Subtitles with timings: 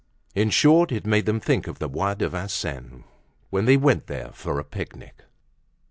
[0.33, 3.03] In short, it made them think of the Bois de Vincennes
[3.51, 5.25] when they went there for a picnic.